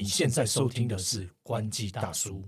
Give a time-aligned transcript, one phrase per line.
[0.00, 2.44] 你现在收听的是关机大叔。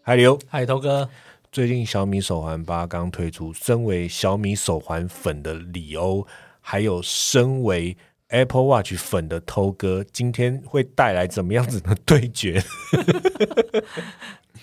[0.00, 1.06] 海流，嗨，头哥，
[1.50, 6.26] 最近小米手环八刚推出，身为小米手环粉的李欧，
[6.62, 7.94] 还有身为
[8.28, 12.64] Apple Watch 粉的偷哥，今天会带来怎么样子的对决？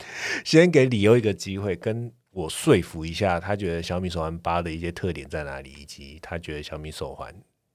[0.46, 7.34] 先给李欧一个机会，跟我说服一下，他觉得小米手环八的一些特点在哪里，以及他觉得小米手环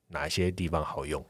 [0.09, 1.24] 哪些地方好用。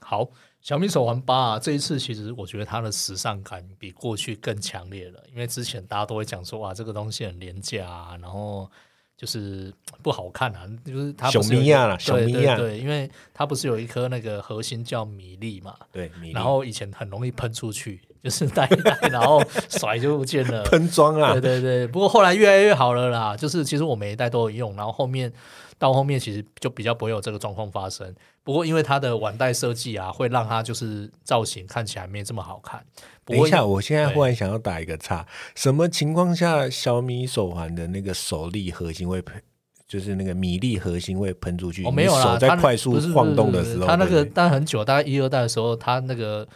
[0.00, 0.26] 好，
[0.62, 8.68] 小米手环八啊，这一次其实我觉得它的时尚感比过去更强烈了，因为之前大家都会讲说哇，这个东西很廉价啊，然后
[9.14, 9.70] 就是
[10.02, 20.62] 不好看啊，就是它不是小米亚啦小对米亚对对，因为它不是有一颗那个核心叫米粒嘛，对，米粒然后以前很容易喷出去，就是戴一戴，然后甩就不见了。
[20.70, 25.32] 喷装啊对，对对，不过后来越来越好了啦，就是其实我每一代都有用，然后后面
[25.78, 28.14] 到后面其实就比较不会有这个状况发生。
[28.42, 32.82] 不过因为它的腕带设计啊，会让它就是造型看起来没这么好看。
[33.24, 39.40] 不过等一下，我现在忽然想要打一个岔，什么情况下小米手环的那个手力核心会喷，
[39.86, 41.84] 就是那个米粒核心会喷出去？
[41.84, 46.46] 哦没有啦，手在它快速晃动的时候，它那个但很久，大概一二代的时候，它那个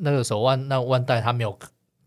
[0.00, 1.58] 那个手腕那腕带它没有。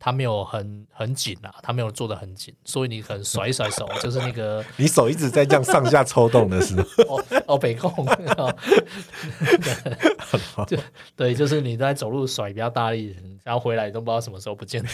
[0.06, 6.76] 它没有很很紧啊，它没有做的很紧，所以你可能甩一甩手，就是那个 你手一直在这样上下抽动的时
[7.08, 7.90] 候， 哦哦北控，
[10.68, 10.78] 就
[11.16, 14.90] 对，就是你在走路甩比较大力，然后回来都不知道什么时候不见了。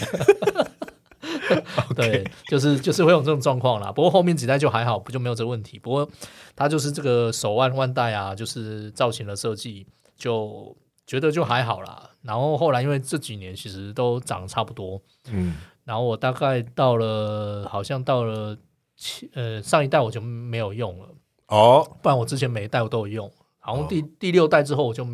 [1.96, 3.90] 对，就是就是会有这种状况啦。
[3.90, 5.76] 不过后面几代就还好，不就没有这个问题。
[5.76, 6.08] 不过
[6.54, 12.09] 它就是这个手腕腕带啊，就是造型的设计，就觉得就还好啦。
[12.22, 15.54] 然后后来因为这几年其实都长得差不多，嗯，
[15.84, 18.56] 然后我大概到了好像到了
[18.96, 21.08] 七呃上一代我就没有用了。
[21.48, 25.04] 哦，不然我之前每一代我都有用，好像第、哦第六代之后我就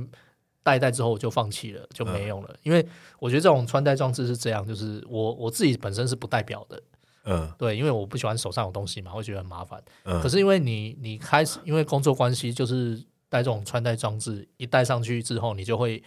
[0.63, 2.55] 代一代之后我就放弃了，就没用了。
[2.63, 2.87] 因为
[3.19, 6.83] 我觉得这种穿戴装置是这样，就是我我自己本身是不戴表的，
[7.25, 9.83] 嗯对，因为我不喜欢手上有东西嘛，会觉得很麻烦。
[10.05, 16.03] 嗯，可是因为你你开始因为工作关系，就是戴这种穿戴装置，一戴上去之后，你就会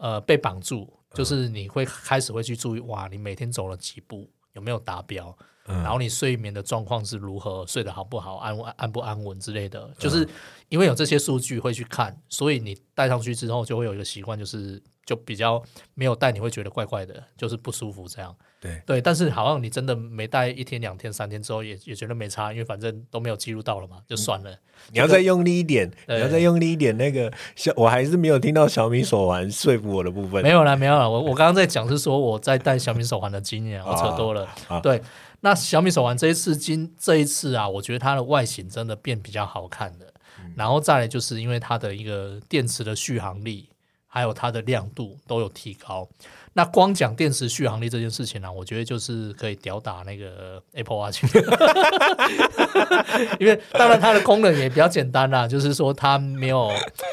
[0.00, 5.36] 呃被绑住，就是你会开始会去注意，哇，你每天走了几步，有没有达标？
[5.70, 10.28] 嗯然后你睡眠的状况是如何，睡得好不好，安安安不安稳之类的，嗯就是
[10.68, 15.62] 因为有这些数据会去看，所以你戴上去之后就会有一个习惯，就是就比较
[15.94, 18.34] 没有戴你会觉得怪怪的，就是不舒服这样。
[18.60, 24.54] 对对，但是好像你真的没戴一天、两天、三天之后也也觉得没差，因为反正都没有记录到了嘛，就算了。
[24.92, 26.94] 你要再用力一点，对你要再用力一点。
[26.98, 30.50] 那个小，我还是没有听到小米手环说服我的部分没。
[30.50, 34.46] 有啦，没有啦，我我刚刚在讲是说我在戴小米手环的经验，我扯多了。
[34.68, 35.00] 啊对，
[35.40, 40.12] 那小米手环这一次今这一次啊，我觉得它的外形真的变比较好看的。
[40.56, 43.68] 然后再来就是因为它的一个电池的续航力，
[44.06, 46.08] 还有它的亮度都有提高。
[46.54, 51.22] 那光讲电池续航力这件事情呢、啊，我觉得就是可以吊打那个 Apple Watch，
[53.38, 56.70] 因为当然它的功能也比较简单啦，就是说它没有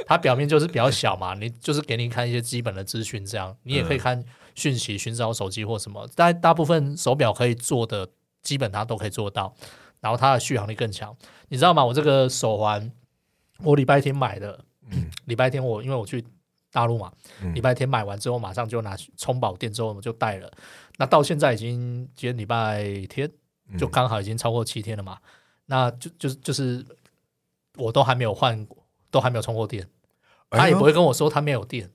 [0.07, 4.23] 它表面就是比较小嘛，你就是给你看一些基本的资讯，这样你也可以看
[4.55, 6.09] 讯息、寻找手机或什么。
[6.15, 8.07] 但大部分手表可以做的，
[8.41, 9.53] 基本它都可以做到。
[9.99, 11.15] 然后它的续航力更强，
[11.49, 11.83] 你知道吗？
[11.83, 12.91] 我这个手环，
[13.63, 14.63] 我礼拜天买的，
[15.25, 16.23] 礼拜天我因为我去
[16.71, 17.11] 大陆嘛，
[17.41, 17.53] 嗯。
[17.55, 20.51] 礼拜天买完之后马上就拿去充饱电之后我就戴了。
[20.97, 23.29] 那到现在已经今天礼拜天，
[23.69, 23.77] 嗯。
[23.77, 25.17] 就刚好已经超过七天了嘛。
[25.65, 26.85] 那就就是就是
[27.75, 28.77] 我都还没有换过，
[29.09, 29.85] 都还没有充过电，
[30.51, 31.91] 他也不会跟我说他没有电，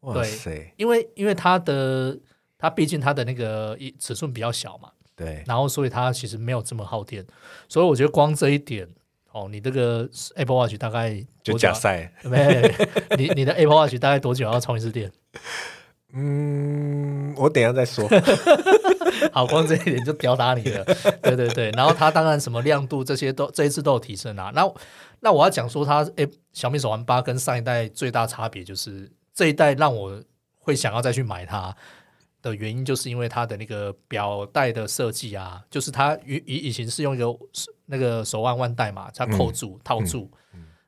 [0.00, 2.18] 哇对，因为因为它的
[2.58, 7.24] 它毕竟它的那个一尺寸比较小嘛，对，然后所以它其实没有这么耗电，
[7.68, 8.88] 所以我觉得光这一点
[9.32, 12.12] 哦，你这个 Apple Watch 大概就假赛。
[12.24, 12.74] 没，
[13.16, 15.10] 你你的 Apple Watch 大概多久要充一次电？
[16.12, 18.08] 嗯，我等一下再说。
[19.32, 20.84] 好，光这一点就吊打你了。
[21.22, 24.52] 对对对，然后它当然什么亮度这些都这一次都有提升啊。
[24.54, 24.72] 那
[25.20, 30.22] 那我要讲说它，诶，小米手环八跟上一代最大差别就是这一代让我
[30.58, 31.74] 会想要再去买它
[32.50, 37.26] 的原因，就是因为它的那个表带的设计啊，就是它以以以前是用一个
[37.86, 40.30] 那个手腕腕带嘛，它扣住、套住，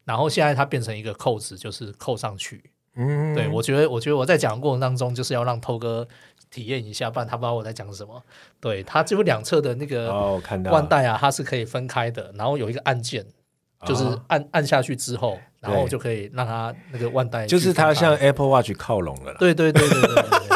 [0.05, 2.71] 然后现在它变成一个扣子，就是扣上去。
[2.95, 6.07] 嗯，对，我觉得，我觉得我在讲的过程当中，就是要让透哥
[6.51, 8.23] 体验一下，不然他不知道我在讲什么。
[8.61, 13.27] 对，它就两侧的那个腕带啊，它是可以分开的，然后有一个按键，
[13.85, 19.39] 就是哦按按下去之后，然后就可以让它那个腕带就是它像 Apple Watch 靠拢了啦。
[19.39, 20.56] 对对对对对对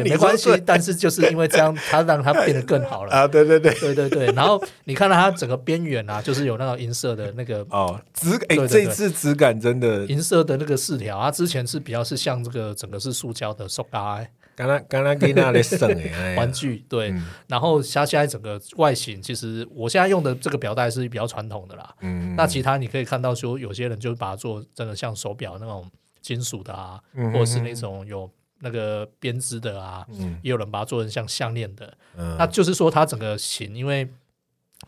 [0.00, 3.12] 对没关系，但是就是因为这样，它让它变得更好了。
[3.14, 8.68] 啊，对对对，对对对，然后你看到它整个边缘啊，就是有那个银色的那个哦，质哎，对对对。
[8.68, 14.18] 这一次质感真的，银色的那个饰条，它之前是比较是像这个整个是塑胶的塑胶
[14.54, 15.88] 刚刚刚刚给那里省
[16.36, 17.10] 玩具，对。
[17.10, 17.24] 嗯。
[17.48, 21.94] 然后它现在整个外形，其实我现在用的这个表带是比较传统的啦。
[22.00, 25.90] 嗯，那其他你可以看到说，有些人就把它做真的像手表那种
[26.20, 28.30] 金属的啊，嗯或者是那种有
[28.64, 31.92] 那个编织的啊，嗯也有人把它做成像项链的。
[32.16, 34.08] 嗯那就是说，它整个型，因为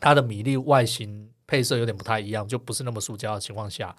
[0.01, 3.95] 它的米粒外形配色有点不太一样，就不是那么塑胶的情况下，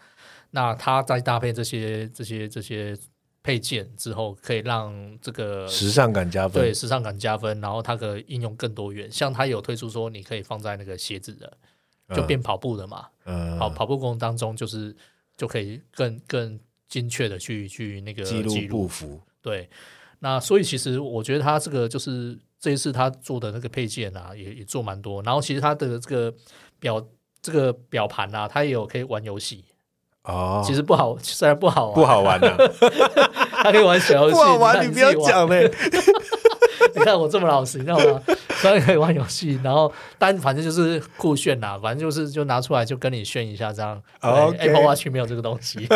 [0.52, 2.98] 那它再搭配这些这些这些
[3.44, 9.12] 配件之后，可以让这个时尚感加分，对时尚感加分，然后它的应用更多元。
[9.12, 11.58] 像它有推出说，你可以放在那个鞋子的，
[12.16, 13.08] 就变跑步的嘛。
[13.26, 14.96] 嗯跑跑步过程当中，就是
[15.36, 18.82] 就可以更更精确的去去那个记录记录。
[18.82, 19.70] 步幅，对，
[20.22, 25.22] 那所以其实我觉得他这个就是这一次他做的那个配件啊，也也做蛮多。
[25.22, 26.34] 然后其实他的这个
[26.80, 27.00] 表
[27.44, 29.64] 这个表盘啊，它也有可以玩游戏。
[30.24, 32.74] 哦，其实不好，虽然不好玩，不好玩的，
[33.52, 34.34] 他可以玩小游戏。
[34.36, 35.72] 不好玩，看你不要讲嘞，
[36.96, 38.20] 你看我这么老实，你知道吗？
[38.56, 44.02] 虽然可以玩游戏，然后但反正就是酷炫啦，反正就是就拿出来就跟你炫一下这样。
[44.20, 45.88] 对 OK Apple Watch 没有这个东西。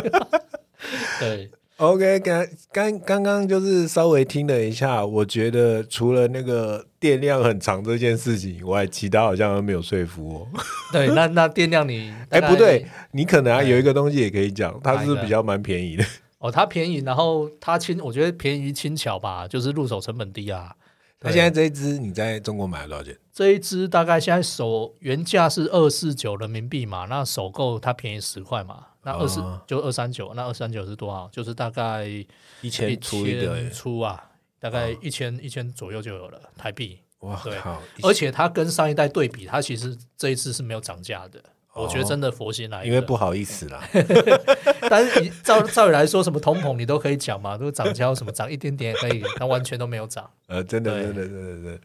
[1.20, 1.50] 对，
[1.80, 10.48] OK，刚刚刚刚就是稍微听了一下，我觉得除了那个电量很长这件事情以外，其他好像都没有说服我。
[10.92, 16.04] 对，那那电量你哎，不对，你可能啊有一个东西也可以讲，它是比较蛮便宜的。
[16.40, 20.76] 哦，它便宜，然后它轻，我觉得便宜轻巧吧，就是入手成本低啊。
[21.22, 23.18] 那现在这一支你在中国买了多少钱？
[23.34, 31.30] 这一支大概现在首原价是二四九人民币嘛，那首购它便宜十块嘛，那二十、哦就二三九，那二三九是多少？
[31.32, 32.28] 就是大概一
[32.62, 37.00] 一千出一个千，出啊，大概一千一千左右就有了台币。
[37.20, 37.82] 哇对靠！
[38.02, 41.42] 而且它跟上一代对比，它其实这一次是没有涨价的。
[41.74, 43.88] 我觉得真的佛心来，哦因为不好意思啦，
[44.90, 50.30] 但是你照照理来说，什么通膨你都可以讲嘛，都涨价什么涨一点点也可以，它完全都没有涨。
[50.48, 51.82] 呃，真的，真的，真的，真的，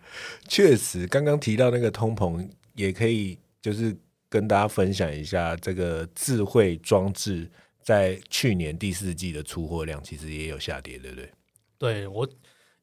[0.48, 3.94] 确实，刚刚提到那个通膨，也可以就是
[4.34, 7.48] 跟大家分享一下，这个智慧装置
[7.80, 11.30] 在去年第四季的出货量其实也有下跌，对不对？
[11.78, 12.28] 对我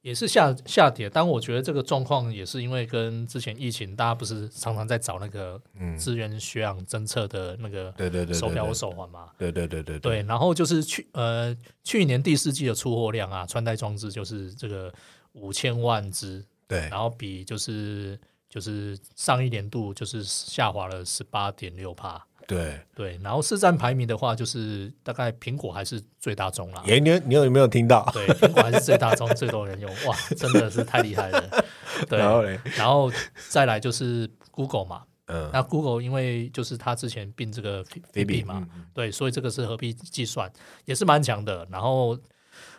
[0.02, 9.28] 也是下下跌，但我觉得这个状况也是因为跟之前疫情，大家不是常常在找那个嗯，资源血氧侦测的那个对对对，手表或手环嘛。
[9.38, 11.54] 对对对对对，然后就是去呃
[11.84, 14.90] 去年第四季的出货量啊，穿戴装置就是这个
[15.34, 18.18] 五千万只，对然后比就是
[18.52, 22.28] 就是上一年度就是下滑了十八点六帕。
[22.46, 22.82] 对。
[22.94, 26.84] 对，然后市占排名的话，就是大概苹果还是最大宗啦。
[26.86, 28.06] 哎，你你有没有听到？
[28.12, 31.64] 对，苹果还是最大宗，最多人用， 哇，真的是太厉害了。
[32.10, 33.10] 对，然后嘞，然后
[33.50, 40.52] 再来就是 Google 嘛，嗯，那 Google 因为就是它之前并这个菲比 Fitbit 嘛，嗯对，所以这个是合并计算，
[40.86, 41.66] 也是蛮强的。
[41.72, 42.18] 然后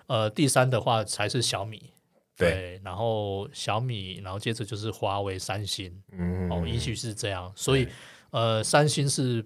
[0.06, 1.90] 呃，第三的话才是小米，
[2.36, 7.86] 对，然后小米，然后接着就是华为、三星，嗯哦，依序是这样，所以
[8.30, 9.44] 呃，三星是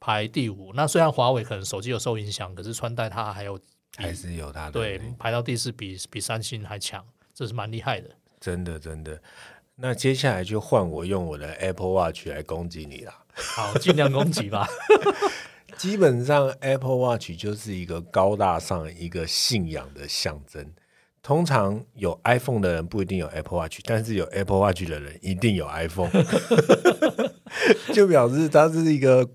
[0.00, 0.72] 排第五。
[0.74, 3.60] 那虽然华为可能手机有受影响，可是穿戴它还有
[3.96, 8.10] 还是有它的对排到第四，比比三星还强，这是蛮厉害的。
[8.40, 9.22] 真的真的。
[9.76, 13.24] 那接下来就换我用我的 Apple Watch 来攻击你啦。
[13.34, 14.66] 好，尽量攻击吧。
[15.76, 20.72] 基本上 Apple Watch 就是一个高大上、一个信仰的象征。
[21.24, 26.10] 通常有 iPhone 的人不一定有 Apple Watch，但是有 Apple Watch 的人一定有 iPhone，
[27.94, 29.26] 就表示他是一个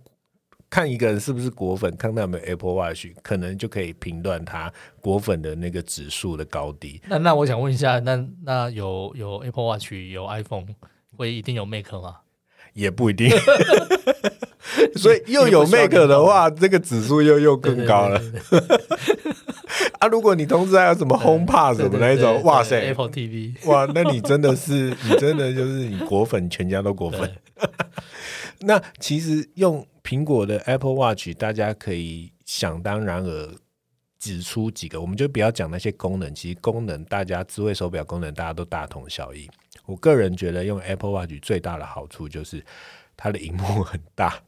[0.69, 7.01] 看一个人是不是果粉，看他有没有 Apple Watch，可能就可以评断他果粉的那个指数的高低。
[7.09, 10.67] 那那我想问一下，那那有有 Apple Watch 有 iPhone
[11.17, 12.17] 会一定有 Make 吗？
[12.73, 13.31] 也不一定，
[14.95, 18.21] 所以又有 Make 的话，这个指数又又更高了。
[19.99, 20.07] 啊！
[20.07, 27.29] 如果你同时还有什么 HomePod 什么那一种，哇塞，，Apple TV， 哇，那你真的是，你真的就是你果粉，全家都果粉。
[28.61, 33.53] 那其实用苹果的 Apple Watch，大家可以想当然而
[34.19, 39.49] 指出几个，我们就不要讲那些功能，其实功能大家智慧手表功能大家都大同小异。
[39.85, 42.63] 我个人觉得用 Apple Watch 最大的好处就是
[43.17, 44.41] 它的荧幕很大。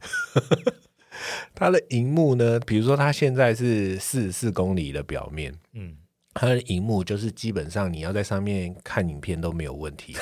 [1.54, 5.96] 它的荧幕呢，比如说它现在是四十四公里的表面，嗯，
[6.34, 10.14] 它的荧幕就是基本上你要在上面看影片都没有问题，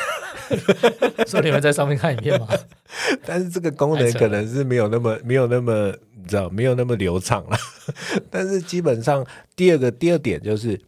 [1.27, 2.49] 所以你们在上面看影片吗？
[3.25, 7.57] 但是这个功能可能是没有那么没有那么你知道没有那么流畅了。
[8.31, 10.81] 但是基本上第二个第二点就是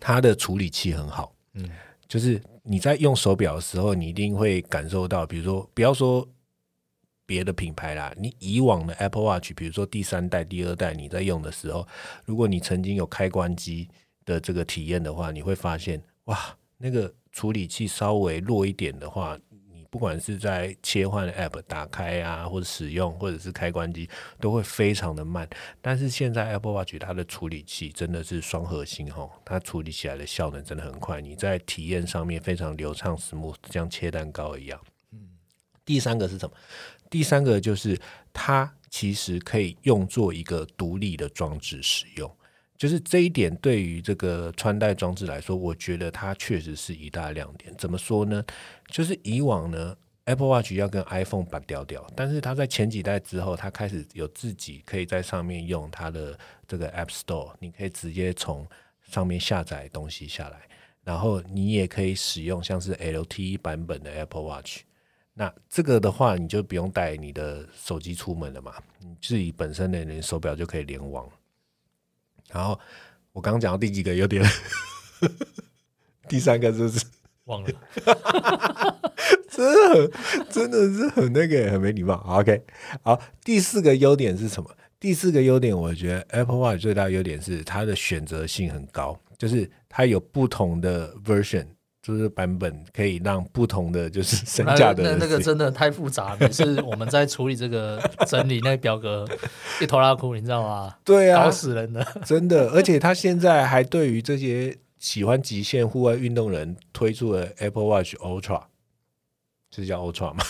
[0.00, 1.68] 它的处理器很好，嗯，
[2.06, 6.26] 就是你在用手表的时候，你一定会感受到，比如说不要说
[7.28, 11.86] 别的品牌啦，你以往的 Apple Watch，比如说第三代、第二代你在用的时候，
[12.24, 13.86] 如果你曾经有开关机
[14.24, 19.38] 的这个体验的话，你会发现哇，那个处理器稍微弱一点的话。
[19.70, 24.08] 你不管是在切换 App 打开啊，或者使用，或者是开关机，
[24.40, 25.48] 都会非常的慢。
[25.82, 34.80] 但是现在 Apple Watch 它的处理器真的是双核心吼，它处理起来的效能真的很快，你在体验上面非常流畅，smooth，像切蛋糕一样。
[35.12, 35.20] 嗯，
[35.84, 36.54] 第三个是什么？
[37.10, 37.98] 第三个就是
[38.32, 42.30] 它其实可以用作一个独立的装置使用，
[42.76, 47.74] 就是这一点对于这个穿戴装置来说，我觉得它确实是一大亮点。
[47.76, 48.42] 怎么说呢？
[48.90, 58.66] 就是以往呢，Apple Watch 要跟 iPhone 拔掉掉，但是它在前几代之后，它开始有自己可以在上面用它的这个 App Store，你可以直接从
[59.10, 60.68] 上面下载东西下来，
[61.04, 64.80] 然后你也可以使用像是 LTE 版本的 Apple Watch。
[65.38, 71.30] 那这个的话，你就不用带你的手机出门了嘛，你自己本身的你手表就可以联网。
[72.50, 72.76] 然后
[73.30, 74.44] 我刚刚讲到第几个优点？
[76.28, 77.06] 第三个是不是？
[77.44, 77.70] 忘了，
[79.48, 80.10] 真的很，
[80.50, 82.14] 真的是很那个，很没礼貌。
[82.28, 82.60] OK，
[83.04, 84.68] 好，第四个优点是什么？
[84.98, 91.64] 第四个优点，我觉得 Apple Watch 最大的优点是它的选择性很高，就是它有不同的 version，
[92.08, 99.28] 就是版本可以让不同的就是身价的那人那个真的太复杂，每次我们在处理这个整理那个表格
[99.78, 100.96] 一头拉哭，你知道吗？
[101.04, 102.02] 对啊搞，死人了。
[102.24, 108.62] 真的，而且他现在还对于这些喜欢极限户外运动人推出了 Apple Watch Ultra，
[109.70, 110.42] 是叫 Ultra 吗？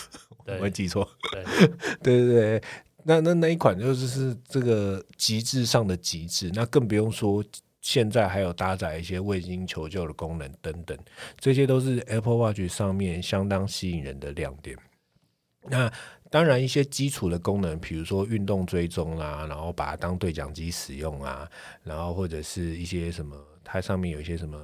[0.62, 1.08] 没记错。
[1.32, 1.44] 对，
[2.00, 2.62] 对对对，
[3.02, 7.42] 那那那一款就是是这个极致上的极致，那更不用说
[7.80, 10.98] 现在还有搭载一些卫星求救的功能等等，
[11.38, 14.76] 这些都是 Apple Watch 上面相当吸引人的亮点。
[15.70, 15.92] 那
[16.30, 21.48] 当然，一些基础的功能，比如说运动追踪啦，然后把它当对讲机使用啊，
[21.82, 24.58] 然后或者是一些什么，它上面有一些什么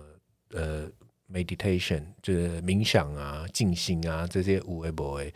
[0.51, 0.87] 呃
[1.33, 5.33] meditation，就是冥想啊、静心啊这些无为不为，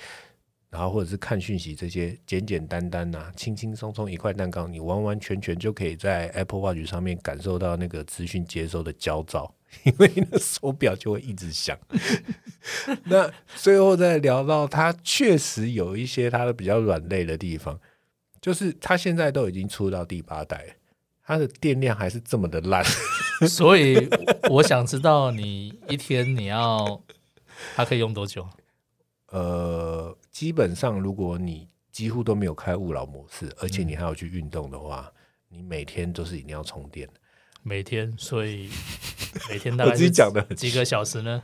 [0.71, 11.79] 然后或者是看讯息这些简简单单呐、轻轻松松一块蛋糕，你完完全全就可以在 Apple Watch 上面感受到那个资讯接收的焦躁， 因为那手表就会一直响。
[13.05, 17.79] 那最后再聊到它确实有一些它的比较软肋的地方，
[18.41, 20.77] 就是它现在都已经出到第八代，
[21.25, 22.85] 它的电量还是这么的烂。
[23.49, 24.07] 所以
[24.51, 27.01] 我想知道你一天你要
[27.75, 28.47] 它可以用多久？
[29.31, 29.98] 呃，
[30.39, 35.13] 基本上如果你几乎都没有开勿扰模式，而且你还要去运动的话，
[35.49, 37.15] 你每天都是一定要充电的。
[37.65, 38.69] 每天，所以
[39.51, 41.43] 每天大我自己讲的几个小时呢？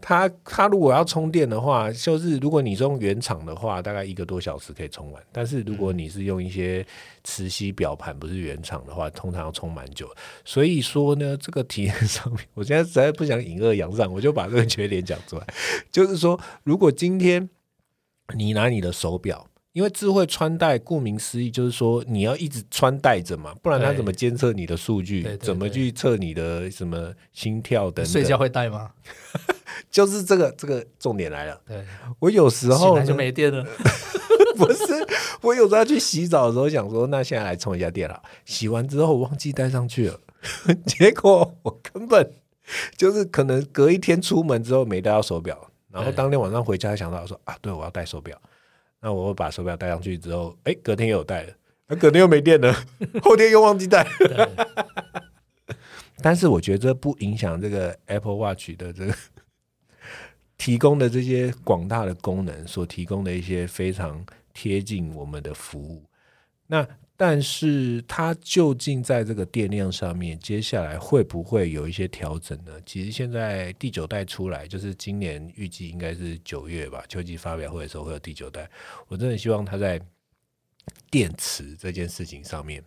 [0.00, 5.22] 它它如果要充电的话，就是如果你是用原厂的话，大概一个多小时可以充完。
[5.30, 6.84] 但是如果你是用一些
[7.22, 10.10] 磁吸表盘，不是原厂的话，通常要充蛮久。
[10.44, 15.46] 所以说呢，这个体验上面，我现在实在不想引恶扬善，我就把这个缺点讲出来。
[15.92, 17.48] 就是说，如果今天
[18.34, 19.46] 你拿你的手表。
[19.72, 25.22] 因为智慧穿戴，顾名思义就是说你要一直穿戴着嘛，不然它怎么监测你的数据？
[25.22, 28.06] 对对怎么去测你的什么心跳等等？
[28.06, 28.92] 睡觉会戴吗？
[29.92, 31.60] 就是这个这个重点来了。
[31.66, 31.84] 对，
[32.20, 33.62] 我有时候就没电了。
[34.56, 34.84] 不是，
[35.42, 38.22] 我有时候要去洗澡的时候想说，那现在来充一下电了。
[38.46, 40.18] 洗完之后我忘记带上去了，
[40.86, 42.32] 结果我根本
[42.96, 48.38] 就是可能隔一天出门之后没带到手表，然后当天晚上回家想到说啊，对我要带手表，
[49.00, 51.52] 那我把手表带上去之后，哎，隔天又有带了，
[51.86, 52.72] 那隔天又没电了，
[53.24, 54.06] 后天又忘记带。
[56.22, 59.14] 但是我觉得这不影响这个 Apple Watch 的这个
[60.58, 66.04] 提供的这些广大的功能所提供的一些非常贴近我们的服务。
[66.66, 66.86] 那
[67.16, 72.72] 但是它究竟在这个电量上面，接下来会不会有一些调整呢？
[72.84, 78.68] 其实现在第九代出来，就是今年预计应该是九月吧，秋季发表会的时候会有第九代。
[79.08, 80.00] 我真的希望它在
[81.10, 82.84] 电池这件事情上面。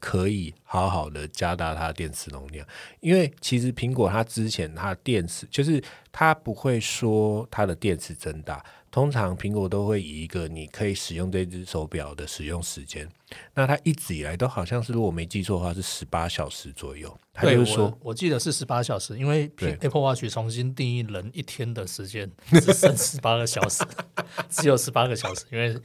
[0.00, 2.66] 可以好好的加大它的电池容量，
[2.98, 13.08] 因为其实苹果它之前它电池就是它不会说它的电池增大，通常苹果都会以一个你可以使用这只手表的使用时间，
[13.54, 23.84] 那它一直以来都好像是如果我没记错的话是十八小时左右，它对就是说我我记得是十八小时，因为对 Apple Watch 重新定义人一天的时间只剩十八个小时，
[24.50, 25.76] 只有十八个小时，因为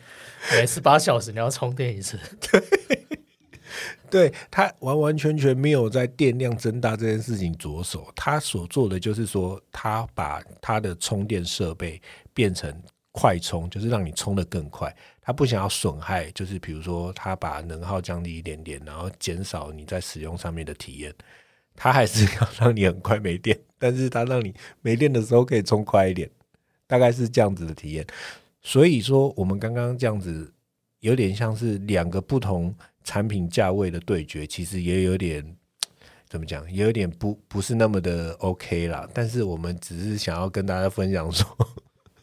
[0.51, 2.19] 每十八小时你要充电一次。
[4.09, 12.01] 对它完完全全没有在电量增大这件事情着手，它所做的就是说，它把它的充电设备
[12.33, 12.73] 变成
[13.17, 14.93] 快充，就是让你充的更快。
[15.21, 21.15] 它不想要损害，就是比如说，它把能耗降低一点点，然后减少你在使用上面的体验。
[21.77, 26.29] 它还是要让你很快没电， 但是它让你没电的时候可以充快一点，
[26.87, 28.05] 大概是这样子的体验。
[28.61, 30.53] 所以说，我们刚刚这样子
[30.99, 35.55] 有点像是两个不同产品价位的对决，其实也有点
[36.27, 39.07] 怎么讲，也有点不不是那么的 OK 啦。
[39.13, 41.47] 但是我们只是想要跟大家分享说。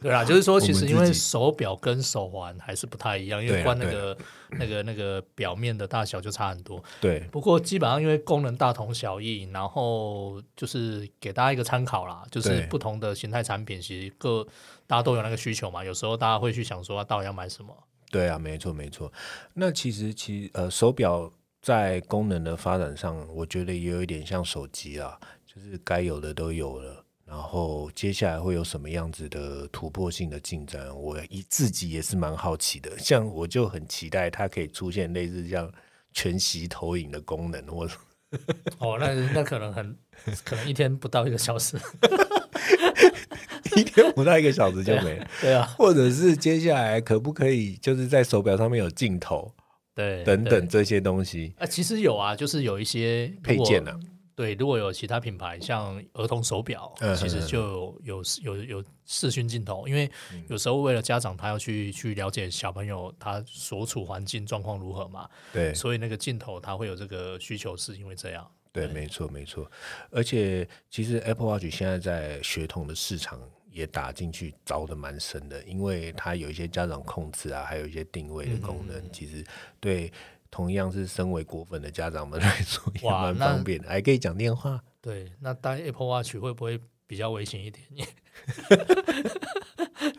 [0.03, 4.17] 对啦，就是说，其实因为手表跟手环还是不太一样，因为光那个
[4.51, 6.83] 那个那个表面的大小就差很多。
[7.01, 14.45] 对不过基本上因为功能大同小异，然后就是给大家一个参考啦，就是不同的形态产品，其实各
[14.87, 15.85] 大家都有那个需求嘛。
[15.85, 17.73] 有时候大家会去想说，啊到底要买什么？
[18.11, 19.11] 对啊，没错没错。
[19.55, 21.31] 那其实其呃手表
[21.63, 27.02] 在功能的发展上，我觉得也有一点像手机啊，就是该有的都有了。
[27.33, 32.91] 然后接下来会有什么样子的突破性的进展，我一自己也是蛮好奇的。
[32.99, 35.73] 像我就很期待它可以出现类似像
[36.13, 37.95] 全息投影的功能，或者
[38.79, 39.97] 哦，那那可能很
[40.45, 41.79] 可能一天不到一个小时。
[43.77, 45.27] 一天不到一个小时就没了。
[45.41, 49.51] 对啊，或者是接下来可不可以就是在手表上面有镜头
[49.95, 53.33] 对，等等这些东西啊，其实有啊，就是有一些。
[53.43, 53.99] 配件啊？
[54.35, 57.61] 对，如果有其他品牌，像儿童手表，嗯其实就
[58.03, 60.11] 有有有有视讯镜头，因为
[60.49, 65.75] 有时候为了家长他要去去了解小朋友他所处环境状况如何嘛，对。
[65.75, 68.51] 所以那个镜头他会有这个需求，是因为这样。
[68.73, 69.71] 对，没错没错。
[70.11, 73.39] 而且其实 Apple Watch 现在在血统的市场
[73.71, 79.11] 也打进去，凿的蛮深的，因为它有一些家长控制啊，还有一些定位的功能，嗯。
[79.13, 79.45] 其实
[79.79, 80.11] 对
[80.53, 84.79] 同样是身为果粉的家长们来说也蛮方便的，还可以讲电话。
[85.01, 87.83] 对，那戴 Apple Watch 会不会比较危险一点？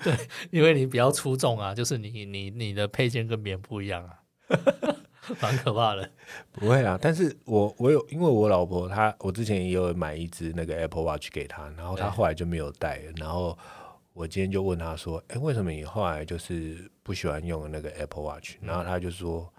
[0.04, 0.18] 对，
[0.50, 4.20] 因为你比较出众啊，就是你你你的配件跟别人不一样啊，
[5.40, 6.10] 蛮可怕的。
[6.52, 13.56] 不会啊，但是我我有，因为我老婆她，我之前也有买一只那个 Apple Watch 给她，然后她对后来就没有戴，然后
[14.14, 18.56] 我今天就问她说，哎，为什么你后来就是不喜欢用那个 Apple Watch？
[18.62, 19.54] 然后她就说，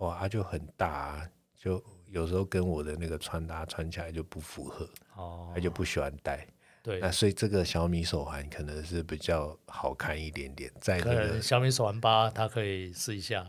[0.00, 4.86] 哇，它就很大、啊，就有时候跟我的那个穿搭穿起来就不符合，
[5.16, 6.46] 哦他，就不喜欢戴。
[6.82, 13.46] 对，那所以这个小米手环可能是比较好看一点点，在这可能个小米手环八它可以试一下。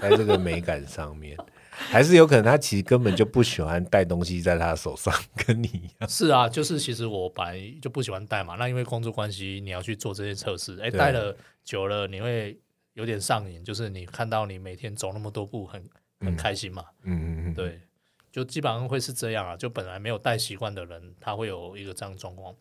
[0.00, 1.36] 在这个美感上面，
[1.72, 6.08] 还是有可能他其实根本就不喜欢带东西在他手上，跟你一样。
[6.08, 12.56] 是啊，就是其实我本来就不喜欢戴嘛，那因为工作关系，你要去做这些测试，哎，对戴了久了你会
[12.98, 17.80] 有点上瘾，就是你看到你每天走那么多步很很开心嘛，嗯嗯嗯，对，
[18.32, 22.52] 就基本上会是这样啊，就本来没有带习惯的人，他会有一个这样的状况。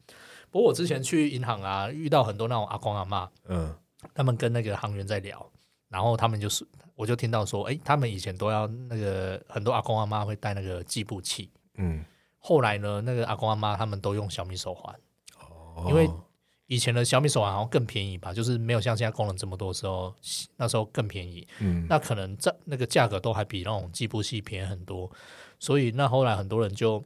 [0.52, 3.76] 不过我之前去银行啊，遇到很多那种阿公阿妈，嗯
[4.14, 5.52] 他们跟那个行员在聊，
[5.90, 12.06] 然后他们就是，我就听到说，哎，他们以前都要那个很多阿公阿妈会带那个计步器，嗯，
[12.38, 14.96] 后来呢，那个阿公阿妈他们都用小米手环。
[15.40, 16.08] 哦因为
[16.68, 20.14] 以前的小米手环好像更便宜吧，就是没有像现在功能这么多的时候，
[20.58, 21.48] 那时候更便宜。
[21.60, 25.10] 嗯那可能在那个价格都还比那种计步器便宜很多，
[25.60, 27.04] 所以那后来很多人就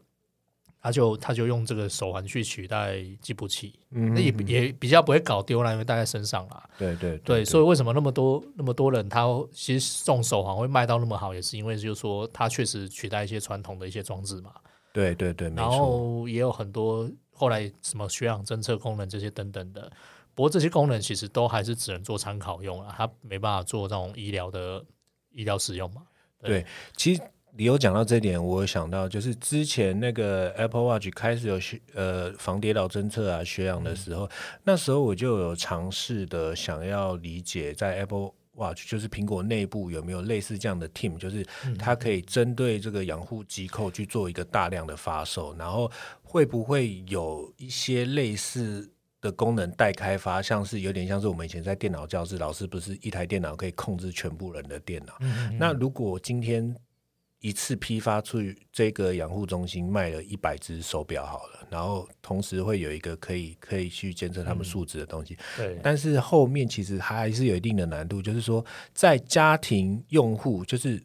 [0.82, 6.67] 他就他就用这个手环去取代计步器，嗯那也也比较不会搞丢了，因为带在身上啦。
[6.80, 14.54] 对对对，以所以为什么那么多那么多人他其实这种手环会卖到那么好，也是因为就是说它确实取代一些传统的一些装置嘛。
[14.93, 19.91] 对对对，没然错，后也有很多后来什么血氧侦测功能这些等等的，
[20.34, 24.84] 不过这些功能其实都还是只能做参考用啊，它没办法做这种医疗的
[25.32, 26.04] 医疗使用嘛。
[26.39, 27.21] 对，其实
[27.54, 34.30] 你有讲到这点，我想到就是之前那个 Apple Watch 开始有血呃防跌倒侦测啊血氧的时候，
[34.63, 41.45] 那时候我就有尝试的想要理解在 Apple Watch 就是苹果内部有没有类似这样的 team，就是
[41.80, 48.89] 它可以针对这个养护机构去做一个大量的发售，然后会不会有一些类似。
[49.21, 56.76] 的功能待开发，像是有点像是我们以前在电脑教室，老师不是一台电脑可以控制全部人的电脑，嗯那如果今天
[57.41, 71.01] 一次批发出去这个养护中心卖了一百只手表好了，然后同时会有一个可以可以去监测他们数值的东西，对，但是后面其实还是有一定的难度，就是说在家庭用户，就是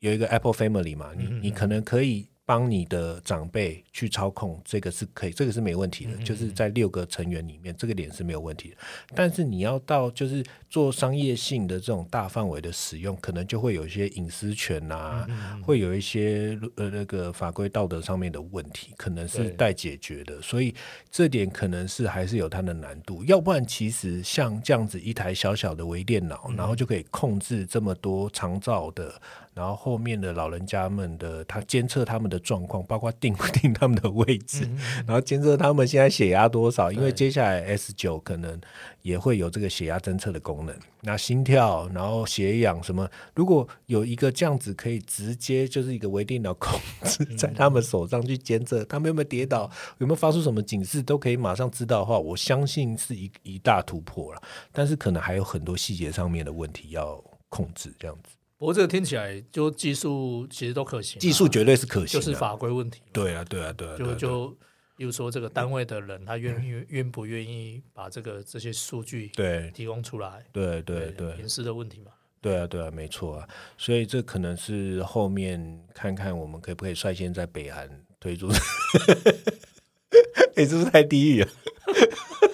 [0.00, 6.16] 有一个 Apple Family 嘛，你嗯你可能可以帮你的长辈去操控，这个是可以，这个是没问题的。
[6.24, 8.76] 就是在六个成员里面，这个点是没有问题的。
[9.14, 15.26] 但是你要到就是做商业性的这种大范围的使用，可能就会有一些隐私权呐、
[15.62, 20.40] 会有一些呃那个法规道德上面的问题，可能是待解决的。
[20.40, 20.74] 所以
[21.10, 23.22] 这点可能是还是有它的难度。
[23.24, 29.20] 要不然，其实像这样子一台小小的微电脑，然后就可以控制这么多长照的。
[29.58, 34.70] 然后后面的老人家们的，他监测他们的状况，包括定不定他们的位置，
[35.04, 38.56] 然后监测他们现在血压多少，因为接下来 S 九可能
[39.02, 40.72] 也会有这个血压侦测的功能。
[41.00, 49.68] 那心跳，然后血氧什么，如果有一个这样子可以直接就是一个微电脑控制在他们手上去监测，他们有没有跌倒，
[49.98, 54.40] 有没有发出什么警示，都可以马上知道的话，我相信是一一大突破了。
[54.70, 58.37] 但是可能还有很多细节上面的问题要控制，这样子。
[58.58, 63.06] 不过这个听起来就技术其实都可行啊，技术绝对是可行，就是法规问题嘛。
[63.12, 64.56] 对啊，对啊，对啊，对啊就就
[64.96, 70.44] 比如说这个单位的人，他愿意愿不愿意把这个这些数据对提供出来？
[70.52, 72.10] 对对对隐私的问题嘛。
[72.40, 78.48] 对啊，对啊，没错啊，所以这可能是后面看看我们可不可以率先在北韩推出，
[80.56, 81.48] 哎、是不是太地狱了？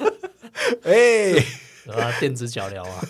[0.85, 1.33] 哎、
[1.93, 3.01] 啊，电子脚镣啊，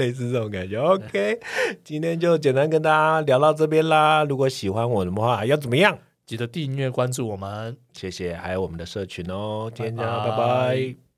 [0.00, 0.78] 类似这种感觉。
[0.80, 1.38] OK，
[1.84, 4.24] 今天就简单跟大家聊到这边啦。
[4.24, 5.98] 如果喜欢我的话，要怎么样？
[6.26, 7.76] 记得订阅关注我们。
[7.92, 9.70] 谢谢，还有我们的社群哦。
[9.74, 11.09] 今天这样，拜拜拜拜